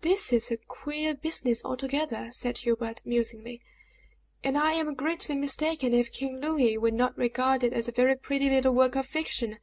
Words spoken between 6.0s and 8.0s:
King Louis will not regard it as a